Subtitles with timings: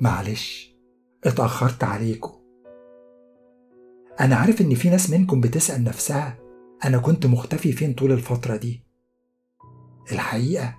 [0.00, 0.74] معلش
[1.24, 2.32] اتأخرت عليكم.
[4.20, 6.38] أنا عارف إن في ناس منكم بتسأل نفسها
[6.84, 8.84] أنا كنت مختفي فين طول الفترة دي.
[10.12, 10.74] الحقيقة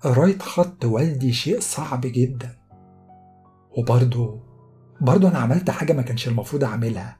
[0.00, 2.58] قراية خط والدي شيء صعب جدا.
[3.78, 4.40] وبرضه
[5.00, 7.18] برضه أنا عملت حاجة ما كانش المفروض أعملها.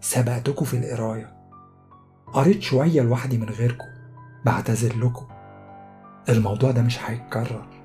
[0.00, 1.38] سبقتكم في القراية.
[2.32, 3.88] قريت شوية لوحدي من غيركم
[4.44, 5.26] بعتذر لكم.
[6.28, 7.77] الموضوع ده مش هيتكرر.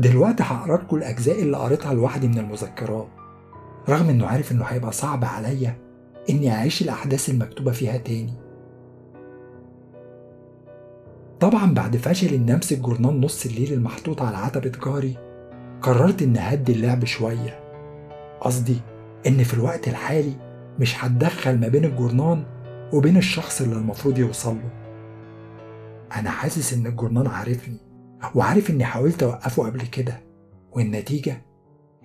[0.00, 3.08] دلوقتي هقرا لكم الأجزاء اللي قريتها لوحدي من المذكرات
[3.88, 5.76] رغم إنه عارف إنه هيبقى صعب عليا
[6.30, 8.34] إني أعيش الأحداث المكتوبة فيها تاني.
[11.40, 15.16] طبعا بعد فشل إني أمسك جورنال نص الليل المحطوط على عتبة جاري
[15.82, 17.60] قررت إني أهدي اللعب شوية.
[18.40, 18.76] قصدي
[19.26, 20.32] إن في الوقت الحالي
[20.78, 22.44] مش هتدخل ما بين الجورنان
[22.92, 24.70] وبين الشخص اللي المفروض يوصل له.
[26.20, 27.89] أنا حاسس إن الجورنان عارفني.
[28.34, 30.20] وعارف إني حاولت أوقفه قبل كده
[30.72, 31.42] والنتيجة؟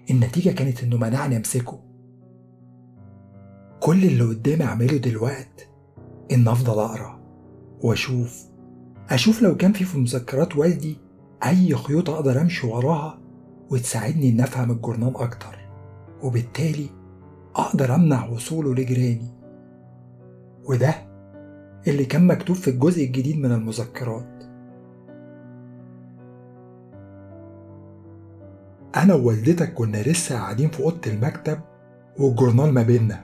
[0.09, 1.79] النتيجة كانت إنه منعني أمسكه.
[3.79, 5.69] كل اللي قدامي أعمله دلوقت
[6.31, 7.19] إن أفضل أقرأ
[7.81, 8.45] وأشوف.
[9.09, 10.97] أشوف لو كان في في مذكرات والدي
[11.45, 13.19] أي خيوط أقدر أمشي وراها
[13.69, 15.69] وتساعدني إن أفهم الجورنان أكتر
[16.23, 16.89] وبالتالي
[17.55, 19.35] أقدر أمنع وصوله لجيراني.
[20.69, 20.95] وده
[21.87, 24.34] اللي كان مكتوب في الجزء الجديد من المذكرات.
[28.95, 31.59] أنا ووالدتك كنا لسه قاعدين في أوضة المكتب
[32.19, 33.21] والجورنال ما بينا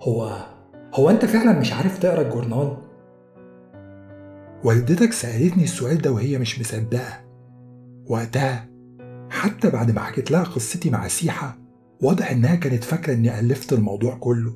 [0.00, 0.46] هو
[0.94, 2.76] هو أنت فعلا مش عارف تقرأ الجورنال؟
[4.64, 7.24] والدتك سألتني السؤال ده وهي مش مصدقة.
[8.06, 8.68] وقتها
[9.30, 11.58] حتى بعد ما حكيت لها قصتي مع سيحة
[12.02, 14.54] واضح إنها كانت فاكرة إني ألفت الموضوع كله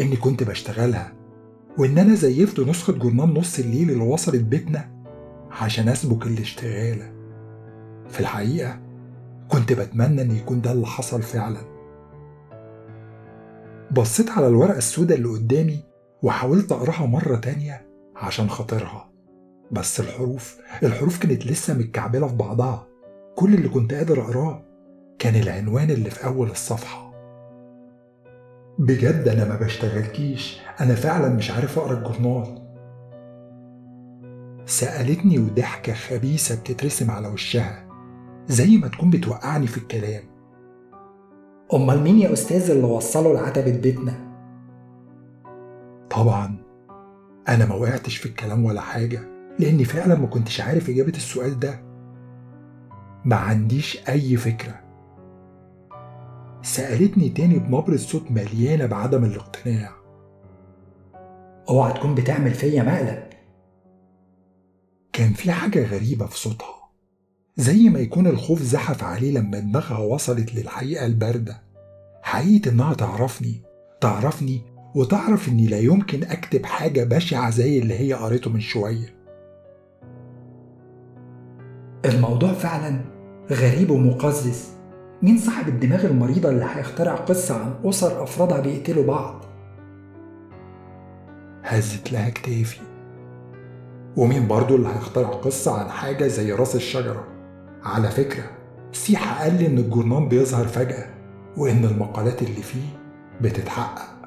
[0.00, 1.12] إني كنت بشتغلها
[1.78, 5.04] وإن أنا زيفت نسخة جورنال نص الليل اللي وصلت بيتنا
[5.50, 7.21] عشان أسبك الاشتغالة.
[8.12, 8.78] في الحقيقة
[9.48, 11.60] كنت بتمنى إن يكون ده اللي حصل فعلا.
[13.90, 15.84] بصيت على الورقة السوداء اللي قدامي
[16.22, 17.86] وحاولت أقراها مرة تانية
[18.16, 19.10] عشان خاطرها
[19.70, 22.86] بس الحروف الحروف كانت لسه متكعبلة في بعضها.
[23.36, 24.64] كل اللي كنت قادر أقراه
[25.18, 27.12] كان العنوان اللي في أول الصفحة.
[28.78, 32.62] بجد أنا ما بشتغلكيش أنا فعلا مش عارف أقرأ الجورنال.
[34.66, 37.91] سألتني وضحكة خبيثة بتترسم على وشها.
[38.52, 40.22] زي ما تكون بتوقعني في الكلام.
[41.74, 44.32] أمال مين يا أستاذ اللي وصله لعتبة بيتنا؟
[46.10, 46.56] طبعا
[47.48, 49.20] أنا ما وقعتش في الكلام ولا حاجة
[49.58, 51.82] لأني فعلا ما كنتش عارف إجابة السؤال ده.
[53.24, 54.80] ما عنديش أي فكرة.
[56.62, 59.90] سألتني تاني بنبرة صوت مليانة بعدم الاقتناع.
[61.68, 63.22] أوعى تكون بتعمل فيا مقلب
[65.12, 66.81] كان في حاجة غريبة في صوتها.
[67.56, 71.62] زي ما يكون الخوف زحف عليه لما دماغها وصلت للحقيقة الباردة.
[72.22, 73.62] حقيقة إنها تعرفني
[74.00, 74.60] تعرفني
[74.94, 79.14] وتعرف إني لا يمكن أكتب حاجة بشعة زي اللي هي قريته من شوية.
[82.04, 83.00] الموضوع فعلا
[83.50, 84.68] غريب ومقزز.
[85.22, 89.44] مين صاحب الدماغ المريضة اللي هيخترع قصة عن أسر أفرادها بيقتلوا بعض؟
[91.62, 92.80] هزت لها كتافي.
[94.16, 97.31] ومين برضو اللي هيخترع قصة عن حاجة زي رأس الشجرة؟
[97.84, 98.50] على فكرة
[98.92, 101.14] سيحة قال لي إن الجورنال بيظهر فجأة
[101.56, 102.98] وإن المقالات اللي فيه
[103.40, 104.22] بتتحقق.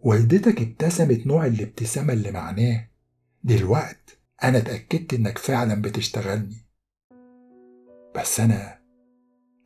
[0.00, 2.88] والدتك ابتسمت نوع الابتسامة اللي معناه
[3.44, 6.66] دلوقت أنا اتأكدت إنك فعلا بتشتغلني.
[8.16, 8.78] بس أنا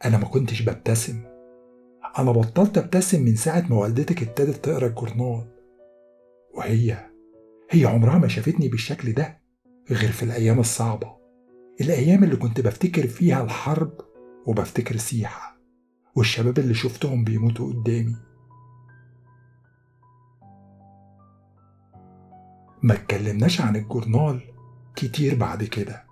[0.04, 1.22] أنا ما كنتش ببتسم.
[2.18, 5.46] أنا بطلت أبتسم من ساعة ما والدتك ابتدت تقرأ الجورنال
[6.54, 7.10] وهي
[7.70, 9.39] هي عمرها ما شافتني بالشكل ده.
[9.94, 11.16] غير في الأيام الصعبة.
[11.80, 13.92] الأيام اللي كنت بفتكر فيها الحرب
[14.46, 15.56] وبفتكر سيحة
[16.14, 18.16] والشباب اللي شفتهم بيموتوا قدامي.
[22.82, 24.40] ما اتكلمناش عن الجورنال
[24.96, 26.04] كتير بعد كده.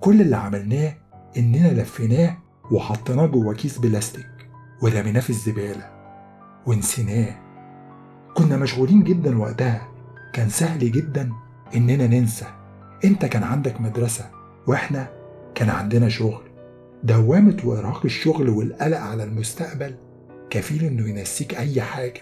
[0.00, 0.96] كل اللي عملناه
[1.36, 2.38] إننا لفيناه
[2.72, 4.50] وحطيناه جوه كيس بلاستيك
[4.82, 5.90] ورميناه في الزبالة
[6.66, 7.36] ونسيناه.
[8.34, 9.88] كنا مشغولين جدا وقتها
[10.32, 11.32] كان سهل جدا
[11.74, 12.59] إننا ننسى.
[13.04, 14.30] أنت كان عندك مدرسة
[14.66, 15.08] وإحنا
[15.54, 16.42] كان عندنا شغل.
[17.04, 19.94] دوامة وإرهاق الشغل والقلق على المستقبل
[20.50, 22.20] كفيل إنه ينسيك أي حاجة.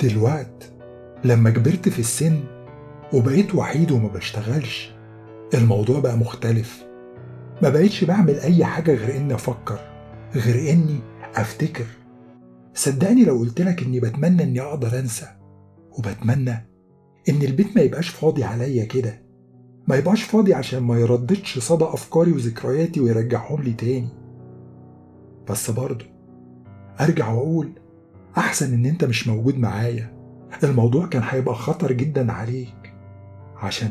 [0.00, 0.72] دلوقت
[1.24, 2.40] لما كبرت في السن
[3.12, 4.92] وبقيت وحيد وما بشتغلش
[5.54, 6.84] الموضوع بقى مختلف.
[7.62, 9.78] ما بقيتش بعمل أي حاجة غير إني أفكر
[10.34, 10.98] غير إني
[11.36, 11.86] أفتكر.
[12.74, 15.26] صدقني لو قلتلك إني بتمنى إني أقدر أنسى
[15.98, 16.69] وبتمنى
[17.28, 19.22] إن البيت ما يبقاش فاضي عليا كده.
[19.88, 24.08] ما يبقاش فاضي عشان ما يرددش صدى أفكاري وذكرياتي ويرجعهم لي تاني.
[25.50, 26.04] بس برضه
[27.00, 27.72] أرجع وأقول
[28.38, 30.12] أحسن إن أنت مش موجود معايا.
[30.64, 32.92] الموضوع كان هيبقى خطر جدا عليك.
[33.56, 33.90] عشان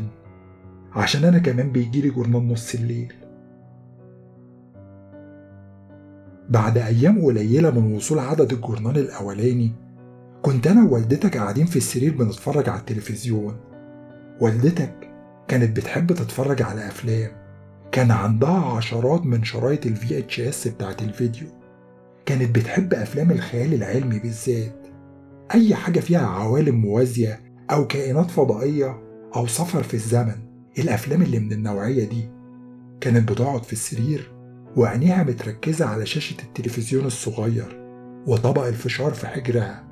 [0.92, 3.14] عشان أنا كمان بيجيلي جورنال نص الليل.
[6.50, 9.72] بعد أيام قليلة من وصول عدد الجورنال الأولاني
[10.42, 13.58] كنت أنا ووالدتك قاعدين في السرير بنتفرج على التلفزيون.
[14.42, 15.10] والدتك
[15.48, 17.32] كانت بتحب تتفرج على أفلام.
[17.92, 21.48] كان عندها عشرات من شرايط VHS بتاعت الفيديو.
[22.26, 24.88] كانت بتحب أفلام الخيال العلمي بالذات.
[25.54, 29.00] أي حاجة فيها عوالم موازية أو كائنات فضائية
[29.36, 30.36] أو سفر في الزمن
[30.80, 32.30] الأفلام اللي من النوعية دي.
[33.02, 34.32] كانت بتقعد في السرير
[34.76, 37.80] وعينيها متركزة على شاشة التلفزيون الصغير
[38.28, 39.89] وطبق الفشار في حجرها.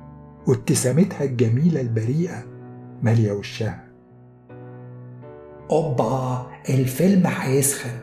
[0.48, 2.44] وابتسامتها الجميلة البريئة
[3.02, 3.84] مالية وشها.
[5.70, 7.98] أوبا الفيلم هيسخن.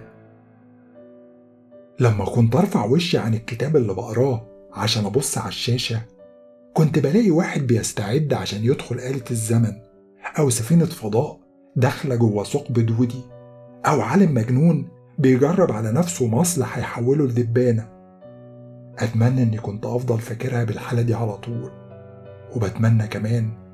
[2.00, 6.02] لما كنت أرفع وشي عن الكتاب اللي بقراه عشان أبص على الشاشة
[6.74, 9.72] كنت بلاقي واحد بيستعد عشان يدخل آلة الزمن
[10.40, 11.40] أو سفينة فضاء
[11.76, 13.22] داخلة جوه ثقب دودي
[13.86, 14.88] أو عالم مجنون
[15.18, 17.90] بيجرب على نفسه مصل هيحوله لدبانة
[19.00, 21.85] أتمنى إني كنت أفضل فاكرها بالحالة دي على طول.
[22.56, 23.66] وبتمنى كمان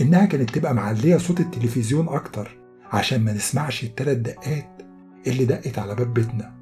[0.00, 2.58] إنها كانت تبقى معلية صوت التلفزيون أكتر
[2.92, 4.82] عشان ما نسمعش التلات دقات
[5.26, 6.54] اللي دقت على باب بيتنا.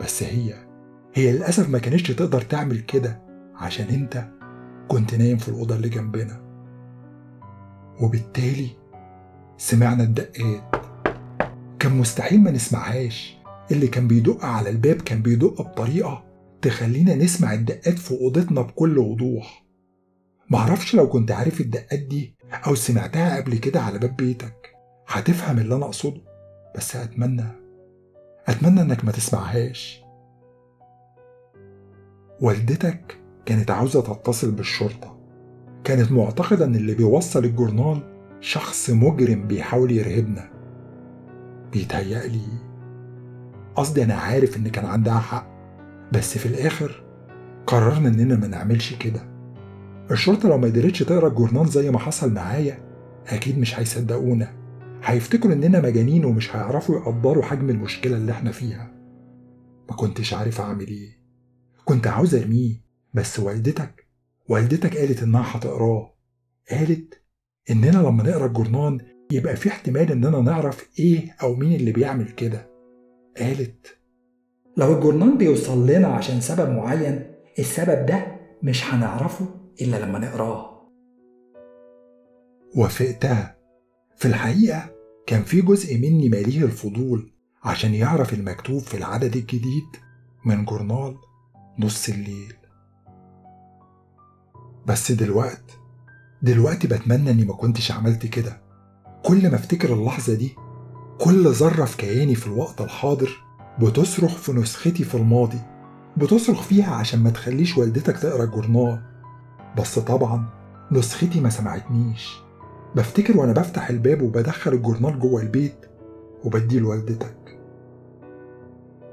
[0.00, 0.54] بس هي
[1.14, 3.22] هي للأسف ما كانتش تقدر تعمل كده
[3.56, 4.28] عشان أنت
[4.88, 6.40] كنت نايم في الأوضة اللي جنبنا.
[8.00, 8.68] وبالتالي
[9.58, 10.76] سمعنا الدقات.
[11.78, 13.38] كان مستحيل ما نسمعهاش.
[13.70, 16.24] اللي كان بيدق على الباب كان بيدق بطريقة
[16.62, 19.67] تخلينا نسمع الدقات في أوضتنا بكل وضوح.
[20.50, 22.34] معرفش لو كنت عارف الدقات دي
[22.66, 24.76] أو سمعتها قبل كده على باب بيتك
[25.08, 26.20] هتفهم اللي أنا أقصده.
[26.76, 27.44] بس أتمنى
[28.46, 30.02] أتمنى إنك ما تسمعهاش.
[32.40, 35.18] والدتك كانت عاوزة تتصل بالشرطة.
[35.84, 38.02] كانت معتقدة إن اللي بيوصل الجورنال
[38.40, 40.50] شخص مجرم بيحاول يرهبنا.
[41.72, 42.48] بيتهيألي
[43.74, 45.48] قصدي أنا عارف إن كان عندها حق
[46.12, 47.04] بس في الآخر
[47.66, 49.37] قررنا إننا ما نعملش كده.
[50.10, 52.78] الشرطة لو ما قدرتش تقرأ الجورنال زي ما حصل معايا
[53.26, 54.58] أكيد مش هيصدقونا.
[55.04, 58.90] هيفتكروا إننا مجانين ومش هيعرفوا يقدروا حجم المشكلة اللي إحنا فيها.
[59.90, 61.18] ما كنتش عارف أعمل إيه.
[61.84, 62.74] كنت عاوز أرميه
[63.14, 64.06] بس والدتك
[64.48, 66.14] والدتك قالت إنها هتقراه.
[66.70, 67.22] قالت
[67.70, 69.02] إننا لما نقرأ الجورنال
[69.32, 72.70] يبقى في احتمال إننا نعرف إيه أو مين اللي بيعمل كده.
[73.38, 73.86] قالت
[74.76, 78.26] لو الجورنال بيوصل لنا عشان سبب معين السبب ده
[78.62, 79.46] مش هنعرفه.
[79.80, 80.78] إلا لما نقراه.
[82.76, 83.58] وافقتها
[84.16, 84.90] في الحقيقة
[85.26, 87.32] كان في جزء مني ماليه الفضول
[87.64, 89.86] عشان يعرف المكتوب في العدد الجديد
[90.44, 91.16] من جورنال
[91.78, 92.54] نص الليل.
[94.86, 95.78] بس دلوقت
[96.42, 98.60] دلوقتي بتمنى إني ما كنتش عملت كده.
[99.24, 100.54] كل ما أفتكر اللحظة دي
[101.20, 103.30] كل ذرة في كياني في الوقت الحاضر
[103.80, 105.58] بتصرخ في نسختي في الماضي
[106.16, 109.02] بتصرخ فيها عشان ما تخليش والدتك تقرأ الجورنال
[109.76, 110.44] بس طبعا
[110.92, 112.38] نسختي ما سمعتنيش.
[112.96, 115.86] بفتكر وأنا بفتح الباب وبدخل الجورنال جوه البيت
[116.44, 117.58] وبديه لوالدتك.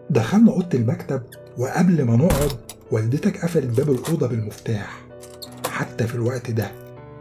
[0.10, 1.22] دخلنا أوضة المكتب
[1.58, 2.52] وقبل ما نقعد
[2.92, 5.02] والدتك قفلت باب الأوضة بالمفتاح.
[5.72, 6.72] حتى في الوقت ده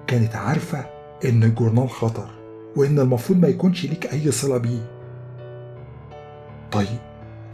[0.07, 0.79] كانت عارفة
[1.25, 2.31] إن الجورنال خطر
[2.77, 4.91] وإن المفروض ما يكونش ليك أي صلة بيه.
[6.73, 6.99] طيب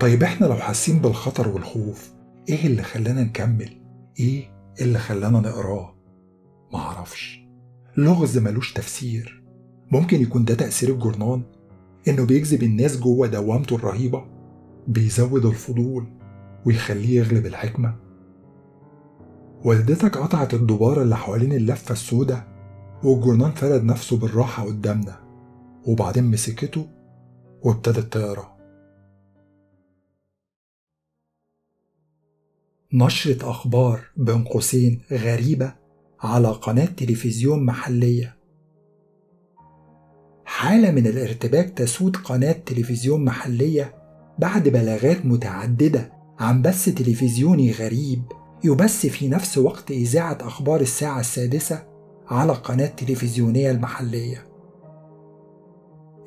[0.01, 2.11] طيب إحنا لو حاسين بالخطر والخوف
[2.49, 3.71] إيه اللي خلانا نكمل؟
[4.21, 5.95] إيه؟ اللي خلانا نقراه؟
[6.73, 7.41] معرفش.
[7.97, 9.43] لغز ملوش تفسير.
[9.93, 11.43] ممكن يكون ده تأثير الجورنال؟
[12.09, 14.25] إنه بيجذب الناس جوه دوامته الرهيبة؟
[14.89, 16.07] بيزود الفضول
[16.67, 17.97] ويخليه يغلب الحكمة؟
[19.65, 22.47] والدتك قطعت الدبارة اللي حوالين اللفة السوداء
[23.05, 25.21] والجورنال فرد نفسه بالراحة قدامنا
[25.87, 26.87] وبعدين مسكته
[27.63, 28.50] وابتدت تقرا
[32.93, 35.75] نشرة أخبار بين قوسين غريبة
[36.21, 38.37] على قناة تلفزيون محلية.
[40.45, 43.95] حالة من الارتباك تسود قناة تلفزيون محلية
[44.39, 48.23] بعد بلاغات متعددة عن بث تلفزيوني غريب
[48.65, 51.87] يبث في نفس وقت إذاعة أخبار الساعة السادسة
[52.29, 54.47] على قناة تلفزيونية المحلية.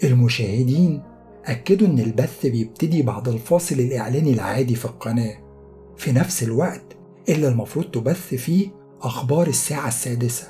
[0.03, 1.03] المشاهدين
[1.45, 5.42] أكدوا إن البث بيبتدي بعد الفاصل الإعلاني العادي في القناة.
[5.97, 6.83] في نفس الوقت
[7.29, 8.69] اللي المفروض تبث فيه
[9.01, 10.47] أخبار الساعة السادسة.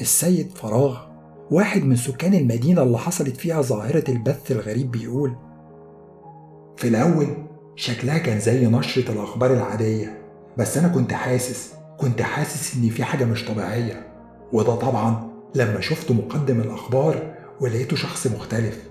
[0.00, 0.98] السيد فراغ
[1.50, 5.36] واحد من سكان المدينة اللي حصلت فيها ظاهرة البث الغريب بيقول
[6.76, 7.26] في الأول
[7.76, 10.22] شكلها كان زي نشرة الأخبار العادية
[10.58, 14.06] بس أنا كنت حاسس كنت حاسس إن في حاجة مش طبيعية
[14.52, 18.88] وده طبعا لما شفت مقدم الأخبار ولقيته شخص مختلف.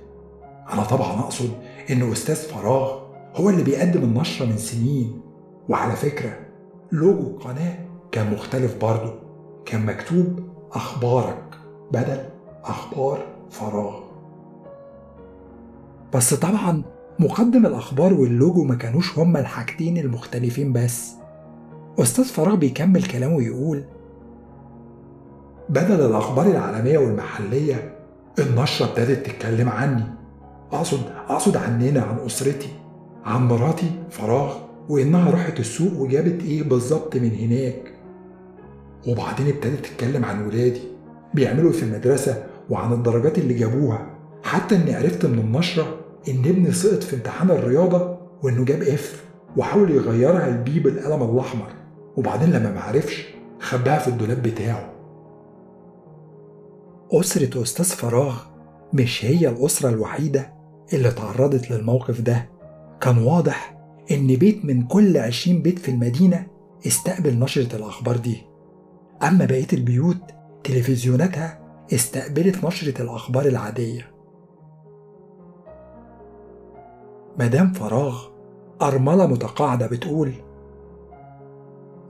[0.74, 1.50] أنا طبعا أقصد
[1.92, 3.07] إن أستاذ فراغ
[3.38, 5.22] هو اللي بيقدم النشرة من سنين.
[5.70, 6.38] وعلى فكرة
[6.91, 7.75] لوجو القناة
[8.12, 9.13] كان مختلف برضه.
[9.65, 10.39] كان مكتوب
[10.72, 11.44] أخبارك
[11.91, 12.20] بدل
[12.63, 14.00] أخبار فراغ.
[16.13, 16.82] بس طبعا
[17.20, 21.13] مقدم الأخبار واللوجو ما كانوش هما الحاجتين المختلفين بس.
[22.00, 23.84] أستاذ فراغ بيكمل كلامه ويقول
[25.70, 27.98] بدل الأخبار العالمية والمحلية
[28.39, 30.03] النشرة ابتدت تتكلم عني.
[30.72, 32.70] أقصد أقصد عننا عن أسرتي.
[33.25, 34.55] عن مراتي فراغ
[34.89, 37.93] وإنها راحت السوق وجابت إيه بالظبط من هناك.
[39.07, 40.81] وبعدين ابتدت تتكلم عن ولادي
[41.33, 44.07] بيعملوا في المدرسة وعن الدرجات اللي جابوها.
[44.43, 45.97] حتى إني عرفت من النشرة
[46.29, 49.25] إن ابني سقط في امتحان الرياضة وإنه جاب F
[49.57, 51.67] وحاول يغيرها ل B بالقلم الأحمر.
[52.17, 53.27] وبعدين لما معرفش
[53.59, 54.93] خباها في الدولاب بتاعه.
[57.12, 58.36] أسرة أستاذ فراغ
[58.93, 60.53] مش هي الأسرة الوحيدة
[60.93, 62.57] اللي تعرضت للموقف ده.
[63.01, 63.77] كان واضح
[64.12, 66.48] إن بيت من كل عشرين بيت في المدينة
[66.88, 68.44] استقبل نشرة الأخبار دي.
[69.24, 70.18] أما بقية البيوت
[70.63, 71.60] تلفزيوناتها
[71.94, 74.12] استقبلت نشرة الأخبار العادية.
[77.39, 78.27] مدام فراغ
[78.82, 80.34] أرملة متقاعدة بتقول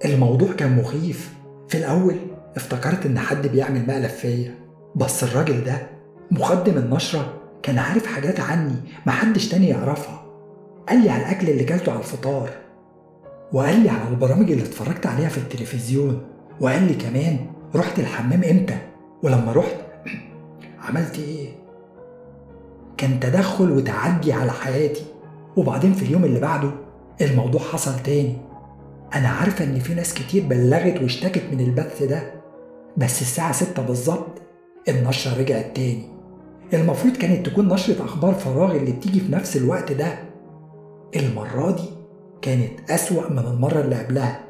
[0.05, 1.37] الموضوع كان مخيف.
[1.67, 2.15] في الأول
[2.55, 4.55] افتكرت إن حد بيعمل مقلب فيا
[4.95, 5.87] بس الراجل ده
[6.31, 8.75] مقدم النشرة كان عارف حاجات عني
[9.05, 10.26] محدش تاني يعرفها.
[10.89, 12.49] قال لي على الأكل اللي كلته على الفطار
[13.53, 16.21] وقال لي على البرامج اللي اتفرجت عليها في التلفزيون
[16.61, 17.37] وقال لي كمان
[17.75, 18.77] رحت الحمام إمتى؟
[19.23, 19.75] ولما رحت
[20.87, 21.49] عملت إيه؟
[22.97, 25.03] كان تدخل وتعدي على حياتي.
[25.55, 26.71] وبعدين في اليوم اللي بعده
[27.21, 28.37] الموضوع حصل تاني.
[29.15, 32.33] أنا عارفة إن في ناس كتير بلغت واشتكت من البث ده
[32.97, 34.41] بس الساعة ستة بالظبط
[34.89, 36.03] النشرة رجعت تاني.
[36.73, 40.26] المفروض كانت تكون نشرة أخبار فراغ اللي بتيجي في نفس الوقت ده.
[41.19, 41.89] المرة دي
[42.41, 44.43] كانت أسوأ من المرة اللي قبلها.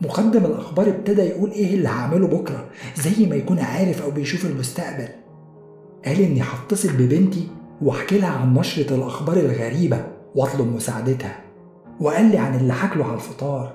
[0.00, 2.64] مقدم الأخبار ابتدى يقول إيه اللي هعمله بكرة
[2.96, 5.08] زي ما يكون عارف أو بيشوف المستقبل.
[6.04, 7.48] قال إني هتصل ببنتي
[7.82, 11.40] وأحكي لها عن نشرة الأخبار الغريبة وأطلب مساعدتها.
[12.00, 13.74] وقال لي عن اللي حكله على الفطار.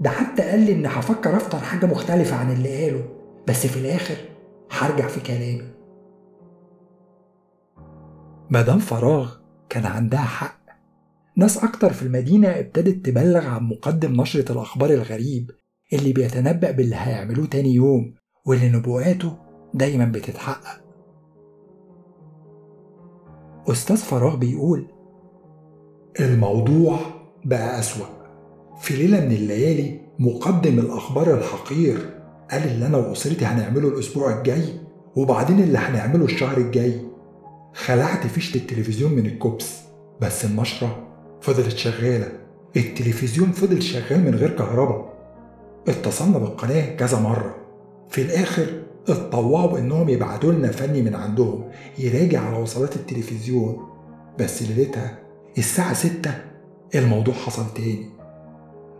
[0.00, 3.04] ده حتى قال لي إني هفكر أفطر حاجة مختلفة عن اللي قاله
[3.48, 4.16] بس في الآخر
[4.70, 5.70] هرجع في كلامي.
[8.50, 9.34] مدام فراغ
[9.68, 10.55] كان عندها حق.
[11.36, 15.50] ناس أكتر في المدينة ابتدت تبلغ عن مقدم نشرة الأخبار الغريب
[15.92, 18.14] اللي بيتنبأ باللي هيعملوه تاني يوم
[18.46, 19.36] واللي نبوءاته
[19.74, 20.80] دايما بتتحقق.
[23.70, 24.86] أستاذ فراغ بيقول
[26.20, 26.98] الموضوع
[27.44, 28.06] بقى أسوأ.
[28.80, 31.98] في ليلة من الليالي مقدم الأخبار الحقير
[32.50, 34.64] قال اللي أنا وأسرتي هنعمله الأسبوع الجاي
[35.16, 37.00] وبعدين اللي هنعمله الشهر الجاي.
[37.74, 39.80] خلعت فيشة التلفزيون من الكوبس
[40.20, 41.05] بس النشرة
[41.40, 42.28] فضلت شغالة.
[42.76, 45.16] التلفزيون فضل شغال من غير كهرباء.
[45.88, 47.54] اتصلنا بالقناة كذا مرة.
[48.08, 48.66] في الآخر
[49.08, 51.64] اتطوعوا بإنهم يبعتوا لنا فني من عندهم
[51.98, 53.78] يراجع على وصلات التلفزيون.
[54.38, 55.18] بس ليلتها
[55.58, 56.34] الساعة ستة
[56.94, 58.06] الموضوع حصل تاني.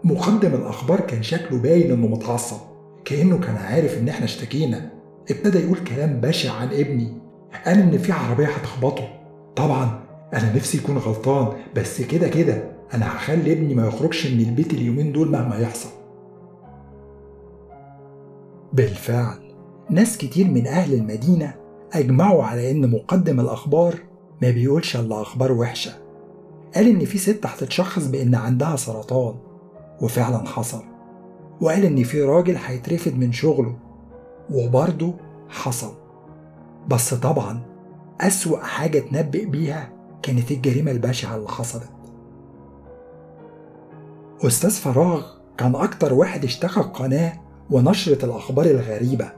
[0.04, 2.56] مقدم الأخبار كان شكله باين إنه متعصب
[3.04, 4.90] كأنه كان عارف إن إحنا اشتكينا.
[5.30, 7.18] ابتدى يقول كلام بشع عن ابني
[7.66, 9.08] قال إن في عربية هتخبطه.
[9.56, 14.72] طبعا أنا نفسي يكون غلطان بس كده كده أنا هخلي ابني ما يخرجش من البيت
[14.74, 15.88] اليومين دول مهما يحصل.
[18.72, 19.38] بالفعل
[19.90, 21.54] ناس كتير من أهل المدينة
[21.92, 23.94] أجمعوا على إن مقدم الأخبار
[24.42, 25.92] ما بيقولش إلا أخبار وحشة.
[26.74, 29.34] قال إن في ست هتتشخص بإن عندها سرطان
[30.02, 30.82] وفعلا حصل.
[31.60, 33.76] وقال إن في راجل هيترفد من شغله
[34.50, 35.14] وبرضه
[35.48, 35.92] حصل.
[36.88, 37.60] بس طبعا
[38.20, 39.95] أسوأ حاجة تنبئ بيها
[40.26, 41.90] كانت الجريمة البشعة اللي حصلت.
[44.46, 45.26] أستاذ فراغ
[45.58, 47.32] كان أكتر واحد اشتكى القناة
[47.70, 49.32] ونشرة الأخبار الغريبة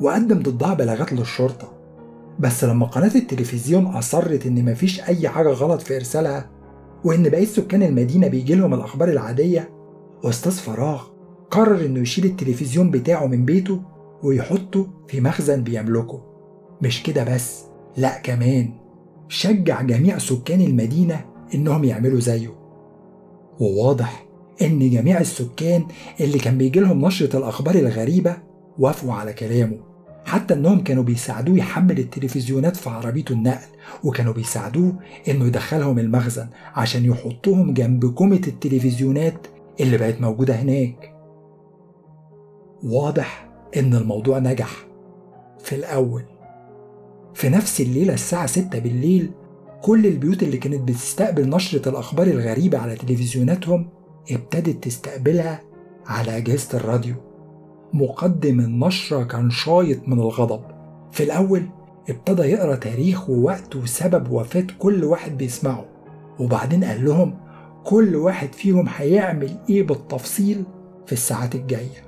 [0.00, 1.72] وقدم ضدها بلاغات للشرطة.
[2.38, 6.50] بس لما قناة التلفزيون أصرت إن مفيش أي حاجة غلط في إرسالها
[7.04, 9.70] وإن بقية سكان المدينة بيجيلهم الأخبار العادية
[10.24, 11.02] أستاذ فراغ
[11.50, 13.82] قرر إنه يشيل التلفزيون بتاعه من بيته
[14.22, 16.22] ويحطه في مخزن بيملكه.
[16.82, 17.64] مش كده بس
[17.96, 18.83] لأ كمان.
[19.34, 21.24] شجع جميع سكان المدينة
[21.54, 22.54] إنهم يعملوا زيه.
[23.60, 24.26] وواضح
[24.62, 25.86] إن جميع السكان
[26.20, 28.36] اللي كان بيجيلهم نشرة الأخبار الغريبة
[28.78, 29.78] وافقوا على كلامه.
[30.24, 33.66] حتى إنهم كانوا بيساعدوه يحمل التلفزيونات في عربيته النقل
[34.04, 34.92] وكانوا بيساعدوه
[35.28, 39.46] إنه يدخلهم المخزن عشان يحطوهم جنب كومة التلفزيونات
[39.80, 41.14] اللي بقت موجودة هناك.
[42.84, 44.86] واضح إن الموضوع نجح
[45.58, 46.33] في الأول.
[47.34, 49.30] في نفس الليلة الساعة 6 بالليل
[49.82, 53.88] كل البيوت اللي كانت بتستقبل نشرة الأخبار الغريبة على تلفزيوناتهم
[54.30, 55.60] ابتدت تستقبلها
[56.06, 57.14] على أجهزة الراديو.
[57.92, 60.60] مقدم النشرة كان شايط من الغضب.
[61.12, 61.62] في الأول
[62.08, 65.84] ابتدى يقرأ تاريخ ووقت وسبب وفاة كل واحد بيسمعه
[66.40, 67.38] وبعدين قال لهم
[67.84, 70.64] كل واحد فيهم هيعمل إيه بالتفصيل
[71.06, 72.04] في الساعات الجاية.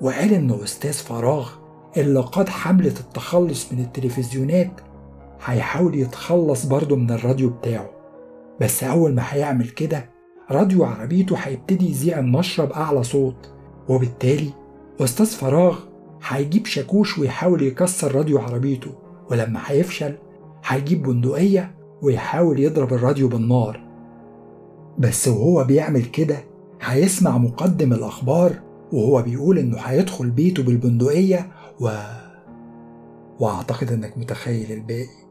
[0.00, 1.50] وقال إن أستاذ فراغ
[1.96, 4.70] اللي قاد حملة التخلص من التلفزيونات
[5.44, 7.90] هيحاول يتخلص برضه من الراديو بتاعه.
[8.60, 10.10] بس أول ما هيعمل كده
[10.50, 13.52] راديو عربيته هيبتدي يذيع النشرة بأعلى صوت.
[13.88, 14.50] وبالتالي
[15.00, 15.78] أستاذ فراغ
[16.28, 18.90] هيجيب شاكوش ويحاول يكسر راديو عربيته
[19.30, 20.14] ولما هيفشل
[20.66, 23.80] هيجيب بندقية ويحاول يضرب الراديو بالنار.
[24.98, 26.36] بس وهو بيعمل كده
[26.82, 28.52] هيسمع مقدم الأخبار
[28.92, 31.90] وهو بيقول إنه هيدخل بيته بالبندقية و...
[33.40, 35.28] وأعتقد إنك متخيل الباقي.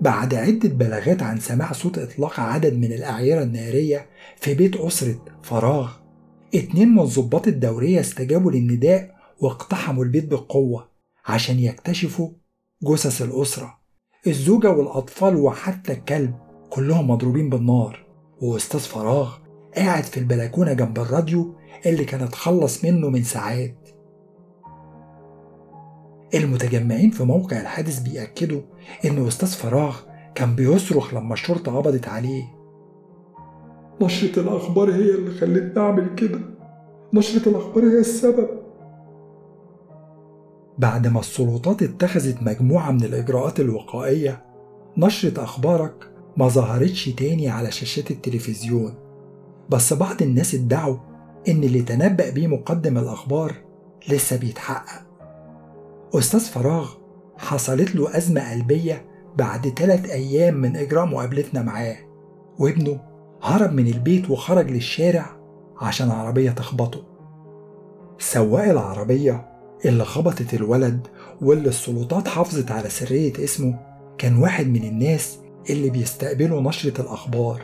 [0.00, 5.92] بعد عدة بلاغات عن سماع صوت إطلاق عدد من الأعيرة النارية في بيت أسرة فراغ
[6.54, 10.88] اتنين من الضباط الدورية استجابوا للنداء واقتحموا البيت بقوة
[11.26, 12.30] عشان يكتشفوا
[12.82, 13.78] جثث الأسرة.
[14.26, 16.34] الزوجة والأطفال وحتى الكلب
[16.70, 18.06] كلهم مضروبين بالنار
[18.40, 19.38] وأستاذ فراغ
[19.78, 21.54] قاعد في البلكونة جنب الراديو
[21.86, 23.88] اللي كان اتخلص منه من ساعات.
[26.34, 28.60] المتجمعين في موقع الحادث بيأكدوا
[29.04, 29.96] إن أستاذ فراغ
[30.34, 32.44] كان بيصرخ لما الشرطة قبضت عليه.
[34.02, 36.40] نشرة الأخبار هي اللي خلتني أعمل كده.
[37.14, 38.48] نشرة الأخبار هي السبب.
[40.78, 44.44] بعد ما السلطات اتخذت مجموعة من الإجراءات الوقائية
[44.96, 49.07] نشرة أخبارك ما ظهرتش تاني على شاشات التلفزيون.
[49.68, 50.96] بس بعض الناس ادعوا
[51.48, 53.54] إن اللي تنبأ بيه مقدم الأخبار
[54.08, 55.02] لسه بيتحقق.
[56.14, 56.94] أستاذ فراغ
[57.36, 59.04] حصلت له أزمة قلبية
[59.36, 61.96] بعد ثلاث أيام من إجراء مقابلتنا معاه.
[62.58, 63.00] وابنه
[63.42, 65.26] هرب من البيت وخرج للشارع
[65.80, 67.04] عشان عربية تخبطه.
[68.18, 69.48] سواق العربية
[69.84, 71.06] اللي خبطت الولد
[71.42, 73.78] واللي السلطات حافظت على سرية اسمه
[74.18, 75.38] كان واحد من الناس
[75.70, 77.62] اللي بيستقبلوا نشرة الأخبار.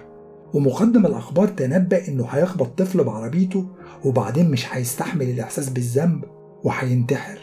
[0.54, 3.66] ومقدم الأخبار تنبأ إنه هيخبط طفل بعربيته
[4.04, 6.24] وبعدين مش هيستحمل الإحساس بالذنب
[6.64, 7.38] وهينتحر.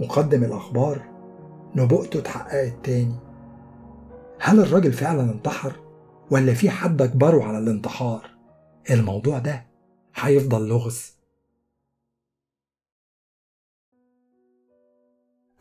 [0.00, 1.02] مقدم الأخبار
[1.76, 3.14] نبوءته اتحققت تاني.
[4.40, 5.72] هل الراجل فعلا انتحر
[6.30, 8.30] ولا في حد أجبره على الانتحار؟
[8.90, 9.66] الموضوع ده
[10.14, 11.16] هيفضل لغز.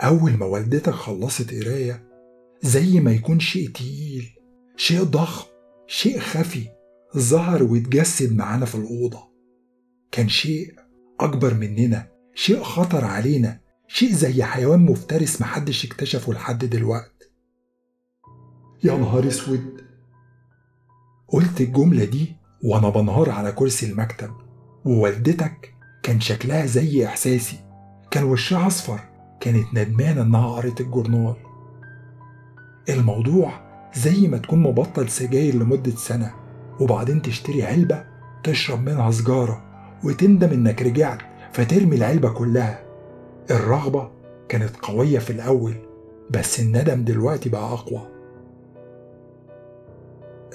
[0.01, 2.07] أول ما والدتك خلصت قراية
[2.61, 4.39] زي ما يكون شيء تقيل
[4.77, 5.54] شيء ضخم
[5.87, 6.67] شيء خفي
[7.17, 9.19] ظهر واتجسد معانا في الأوضة.
[10.11, 10.73] كان شيء
[11.19, 17.31] أكبر مننا شيء خطر علينا شيء زي حيوان مفترس محدش اكتشفه لحد دلوقت.
[18.83, 19.81] يا نهار أسود!
[21.27, 24.31] قلت الجملة دي وأنا بنهار على كرسي المكتب
[24.85, 27.57] ووالدتك كان شكلها زي إحساسي
[28.11, 28.99] كان وشها أصفر
[29.39, 31.35] كانت ندمانة إنها قريت الجورنال.
[32.89, 33.64] الموضوع
[33.95, 36.31] زي ما تكون مبطل سجاير لمدة سنة
[36.79, 38.03] وبعدين تشتري علبة
[38.43, 39.63] تشرب منها سجارة
[40.03, 41.17] وتندم إنك رجعت
[41.53, 42.83] فترمي العلبة كلها.
[43.51, 44.11] الرغبة
[44.49, 45.73] كانت قوية في الأول
[46.29, 48.01] بس الندم دلوقتي بقى أقوى.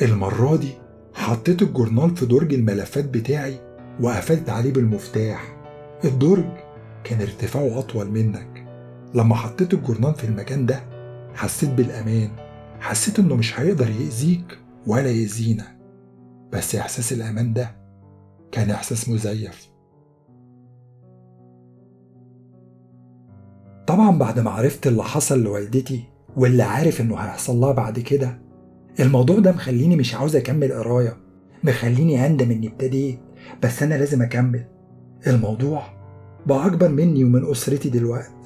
[0.03, 0.73] المرة دي
[1.15, 3.61] حطيت الجورنال في درج الملفات بتاعي
[4.01, 5.57] وقفلت عليه بالمفتاح.
[6.05, 6.45] الدرج
[7.05, 8.65] كان ارتفاعه أطول منك.
[9.15, 10.81] لما حطيت الجورنال في المكان ده
[11.35, 12.31] حسيت بالأمان.
[12.81, 15.67] حسيت إنه مش هيقدر يأذيك ولا يأذينا.
[16.53, 17.77] بس إحساس الأمان ده
[18.53, 19.71] كان إحساس مزيف.
[23.87, 26.05] طبعا بعد ما عرفت اللي حصل لوالدتي
[26.37, 28.39] واللي عارف إنه هيحصل لها بعد كده
[29.01, 31.17] الموضوع ده مخليني مش عاوز أكمل قراية
[31.65, 33.19] مخليني أندم إني ابتديت
[33.63, 34.65] بس أنا لازم أكمل.
[35.27, 35.83] الموضوع
[36.47, 38.40] بقى أكبر مني ومن أسرتي دلوقتي.